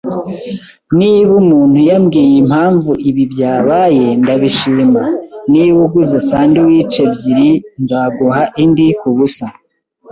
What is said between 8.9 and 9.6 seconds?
kubusa.